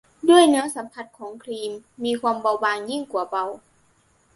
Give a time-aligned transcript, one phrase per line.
[0.29, 1.71] ด้วยเนื้อสัมผัสของครีม
[2.03, 3.45] มีความบางเบายิ่งกว่าเบา